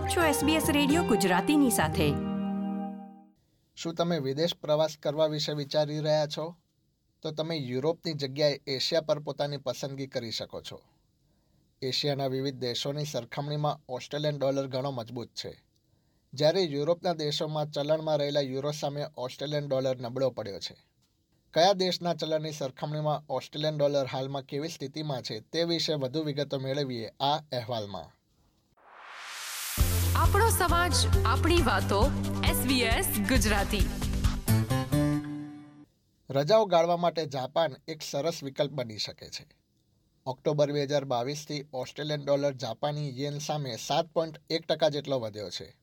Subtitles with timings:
[0.00, 2.10] આપ છો SBS radio ગુજરાતીની સાથે.
[3.76, 6.56] શું તમે વિદેશ પ્રવાસ કરવા વિશે વિચારી રહ્યા છો?
[7.22, 10.80] તો તમે યુરોપની જગ્યાએ એશિયા પર પોતાની પસંદગી કરી શકો છો.
[11.82, 15.62] એશિયાના વિવિધ દેશોની સરખામણીમાં ઓસ્ટ્રેલિયન ડોલર ઘણો મજબૂત છે.
[16.34, 20.76] જ્યારે યુરોપના દેશોમાં ચલણમાં રહેલા યુરો સામે ઓસ્ટ્રેલિયન ડોલર નબળો પડ્યો છે.
[21.54, 27.08] કયા દેશના ચલણની સરખામણીમાં ઓસ્ટ્રેલિયન ડોલર હાલમાં કેવી સ્થિતિમાં છે તે વિશે વધુ વિગતો મેળવીએ
[27.08, 28.19] આ અહેવાલમાં.
[30.30, 30.92] આપણો સમાજ,
[31.26, 32.10] આપણી વાતો
[32.42, 33.90] SBS ગુજરાતી.
[36.30, 39.46] રજાઓ ગાળવા માટે જાપાન એક સરસ વિકલ્પ બની શકે છે.
[40.26, 45.50] ઓક્ટોબર બે હજાર બાવીસથી ઓસ્ટ્રેલિયન ડોલર જાપાની યેન સામે સાત પોઈન્ટ એક ટકા જેટલો વધ્યો
[45.50, 45.76] છે.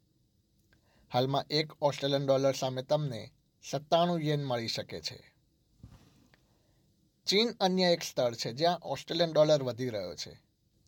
[1.13, 3.31] હાલમાં એક ઓસ્ટ્રેલિયન ડોલર સામે તમને
[3.71, 5.33] સત્તાણું યેન મળી શકે છે.
[7.27, 10.41] ચીન અન્ય એક સ્થળ છે જ્યાં ઓસ્ટ્રેલિયન ડોલર વધી રહ્યો છે,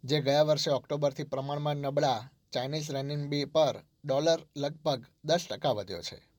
[0.03, 6.29] જે ગયા વર્ષે ઓક્ટોબરથી પ્રમાણમાં નબળા ચાઇનીઝ રેનિનબી પર ડોલર લગભગ દસ ટકા વધ્યો છે.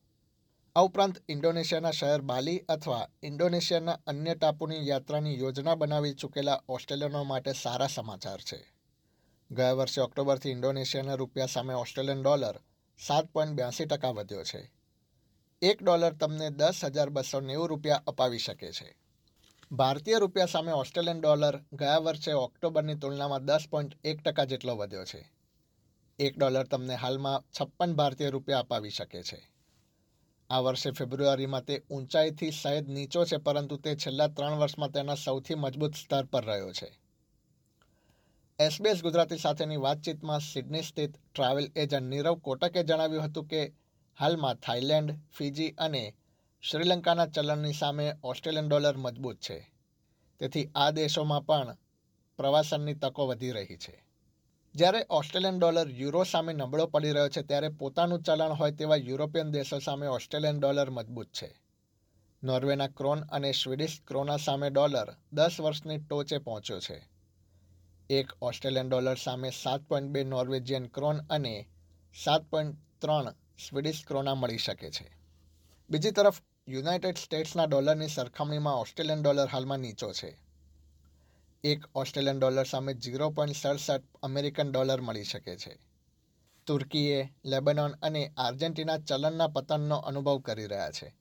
[0.76, 7.52] આ ઉપરાંત ઇન્ડોનેશિયાના શહેર બાલી અથવા ઇન્ડોનેશિયાના અન્ય ટાપુની યાત્રાની યોજના બનાવી ચૂકેલા ઓસ્ટ્રેલિયનો માટે
[7.52, 8.74] સારા સમાચાર છે.
[9.50, 12.60] ગયા વર્ષે ઓક્ટોબરથી ઇન્ડોનેશિયાના રૂપિયા સામે ઓસ્ટ્રેલિયન ડોલર
[13.06, 14.72] સાત પોઈન્ટ બ્યાસી ટકા વધ્યો છે.
[15.62, 18.96] એક ડોલર તમને દસ હજાર બસો નેવું રૂપિયા અપાવી શકે છે.
[19.72, 25.04] ભારતીય રૂપિયા સામે ઓસ્ટ્રેલિયન ડોલર ગયા વર્ષે ઓક્ટોબરની તુલનામાં દસ પોઈન્ટ એક ટકા જેટલો વધ્યો
[25.04, 25.39] છે.
[26.20, 29.52] એક ડોલર તમને હાલમાં છપ્પન ભારતીય રૂપિયા અપાવી શકે છે.
[30.50, 35.54] આ વર્ષે ફેબ્રુઆરીમાં તે ઊંચાઈથી સહેજ નીચો છે, પરંતુ તે છેલ્લા ત્રણ વર્ષમાં તેના સૌથી
[35.54, 36.98] મજબૂત સ્તર પર રહ્યો છે.
[38.58, 43.72] એસબીએસ ગુજરાતી સાથેની વાતચીતમાં સિડની સ્થિત ટ્રાવેલ એજન્ટ નીરવ કોટકે જણાવ્યું હતું કે,
[44.20, 46.14] હાલમાં થાઇલેન્ડ, ફિજી અને
[46.62, 49.72] શ્રીલંકાના ચલણની સામે ઓસ્ટ્રેલિયન ડોલર મજબૂત છે.
[50.38, 51.76] તેથી આ દેશોમાં પણ
[52.36, 54.09] પ્રવાસનની તકો વધી રહી છે.
[54.74, 59.50] જ્યારે ઓસ્ટ્રેલિયન ડોલર યુરો સામે નબળો પડી રહ્યો છે, ત્યારે પોતાનું ચલણ હોય તેવા યુરોપિયન
[59.50, 61.54] દેશો સામે ઓસ્ટ્રેલિયન ડોલર મજબૂત છે.
[62.44, 67.08] નોર્વેના ક્રોન અને સ્વીડિશ ક્રોના સામે ડોલર દસ વર્ષની ટોચે પહોંચ્યો છે.
[68.10, 71.66] એક ઓસ્ટ્રેલિયન ડોલર સામે સાત પોઈન્ટ બે નોર્વેજિયન ક્રોન અને
[72.24, 73.34] સાત પોઈન્ટ ત્રણ
[73.68, 75.16] સ્વીડિશ ક્રોના મળી શકે છે.
[75.90, 80.49] બીજી તરફ યુનાઇટેડ સ્ટેટ્સના ડોલરની સરખામણીમાં ઓસ્ટ્રેલિયન ડોલર હાલમાં નીચો છે.
[81.64, 85.78] એક ઓસ્ટ્રેલિયન ડોલર સામે ઝીરો પોઈન્ટ સડસઠ અમેરિકન ડોલર મળી શકે છે.
[86.66, 91.16] તુર્કીએ લેબનોન અને આર્જેન્ટિના ચલણના પતનનો અનુભવ કરી રહ્યા છે.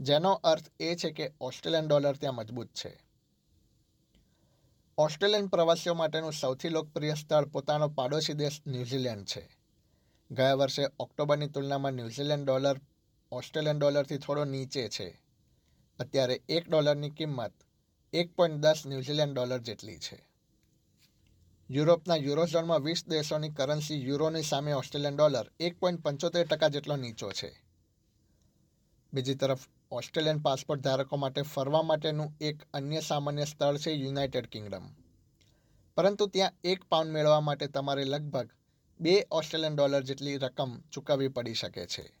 [0.00, 3.04] જેનો અર્થ એ છે કે ઓસ્ટ્રેલિયન ડોલર ત્યાં મજબૂત છે.
[4.98, 9.58] ઓસ્ટ્રેલિયન પ્રવાસીઓ માટેનું સૌથી લોકપ્રિય સ્થળ પોતાનો પાડોશી દેશ ન્યૂઝીલેન્ડ છે.
[10.30, 12.80] ગયા વર્ષે ઓક્ટોબરની તુલનામાં ન્યૂઝીલેન્ડ ડોલર
[13.32, 15.22] ઓસ્ટ્રેલિયન ડોલરથી થોડો નીચે છે.
[15.98, 17.52] અત્યારે એક ડોલરની કિંમત
[18.12, 20.28] એક પોઈન્ટ દસ ન્યૂઝીલેન્ડ ડોલર જેટલી છે.
[21.70, 27.32] યુરોપના યુરોઝોનમાં વીસ દેશોની કરન્સી યુરોની સામે ઓસ્ટ્રેલિયન ડોલર એક પોઈન્ટ પંચોતેર ટકા જેટલો નીચો
[27.32, 27.62] છે.
[29.14, 29.58] બીજી તરફ,
[29.90, 34.82] ઓસ્ટ્રેલિયન પાસપોર્ટ ધારકો માટે ફરવા માટેનું એક અન્ય સામાન્ય સ્થળ છે યુનાઇટેડ કિંગડમ.
[35.96, 38.50] પરંતુ ત્યાં એક પાઉન્ડ મેળવવા માટે તમારે લગભગ
[39.00, 42.20] બે ઓસ્ટ્રેલિયન ડોલર જેટલી રકમ ચૂકવવી પડી શકે છે.